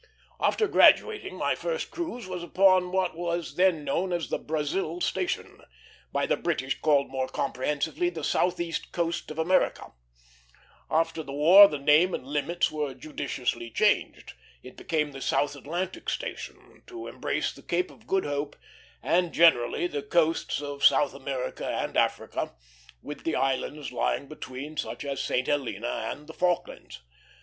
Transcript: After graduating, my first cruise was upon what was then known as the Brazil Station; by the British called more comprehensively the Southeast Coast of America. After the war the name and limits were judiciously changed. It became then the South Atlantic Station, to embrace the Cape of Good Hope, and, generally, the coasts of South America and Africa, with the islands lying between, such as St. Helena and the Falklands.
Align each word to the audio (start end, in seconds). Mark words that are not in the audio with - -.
After 0.39 0.67
graduating, 0.67 1.35
my 1.35 1.53
first 1.53 1.91
cruise 1.91 2.25
was 2.25 2.41
upon 2.41 2.91
what 2.91 3.15
was 3.15 3.53
then 3.53 3.83
known 3.83 4.11
as 4.11 4.29
the 4.29 4.39
Brazil 4.39 4.99
Station; 4.99 5.61
by 6.11 6.25
the 6.25 6.35
British 6.35 6.81
called 6.81 7.11
more 7.11 7.27
comprehensively 7.27 8.09
the 8.09 8.23
Southeast 8.23 8.91
Coast 8.91 9.29
of 9.29 9.37
America. 9.37 9.91
After 10.89 11.21
the 11.21 11.31
war 11.31 11.67
the 11.67 11.77
name 11.77 12.15
and 12.15 12.25
limits 12.25 12.71
were 12.71 12.95
judiciously 12.95 13.69
changed. 13.69 14.33
It 14.63 14.75
became 14.75 15.09
then 15.11 15.17
the 15.17 15.21
South 15.21 15.55
Atlantic 15.55 16.09
Station, 16.09 16.81
to 16.87 17.05
embrace 17.05 17.53
the 17.53 17.61
Cape 17.61 17.91
of 17.91 18.07
Good 18.07 18.25
Hope, 18.25 18.55
and, 19.03 19.31
generally, 19.31 19.85
the 19.85 20.01
coasts 20.01 20.63
of 20.63 20.83
South 20.83 21.13
America 21.13 21.67
and 21.67 21.95
Africa, 21.95 22.55
with 23.03 23.23
the 23.23 23.35
islands 23.35 23.91
lying 23.91 24.27
between, 24.27 24.77
such 24.77 25.05
as 25.05 25.21
St. 25.23 25.45
Helena 25.45 26.09
and 26.11 26.25
the 26.25 26.33
Falklands. 26.33 27.03